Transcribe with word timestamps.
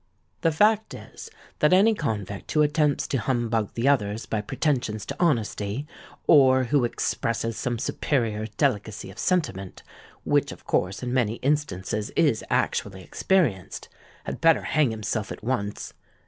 The 0.41 0.51
fact 0.51 0.95
is, 0.95 1.29
that 1.59 1.73
any 1.73 1.93
convict 1.93 2.51
who 2.51 2.63
attempts 2.63 3.05
to 3.05 3.19
humbug 3.19 3.75
the 3.75 3.87
others 3.87 4.25
by 4.25 4.41
pretensions 4.41 5.05
to 5.05 5.15
honesty, 5.19 5.85
or 6.25 6.63
who 6.63 6.85
expresses 6.85 7.55
some 7.55 7.77
superior 7.77 8.47
delicacy 8.57 9.11
of 9.11 9.19
sentiment, 9.19 9.83
which, 10.23 10.51
of 10.51 10.65
course, 10.65 11.03
in 11.03 11.13
many 11.13 11.35
instances 11.43 12.09
is 12.15 12.43
actually 12.49 13.03
experienced, 13.03 13.89
had 14.23 14.41
better 14.41 14.63
hang 14.63 14.89
himself 14.89 15.31
at 15.31 15.43
once. 15.43 15.93